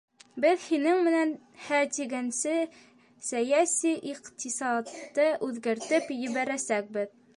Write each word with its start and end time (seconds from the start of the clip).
Беҙ 0.43 0.63
һинең 0.69 1.01
менән 1.07 1.33
һә 1.65 1.81
тигәнсе 1.97 2.55
сәйәси 3.27 3.91
иҡтисадты 4.15 5.29
үҙгәртеп 5.49 6.11
ебәрәсәкбеҙ. 6.23 7.15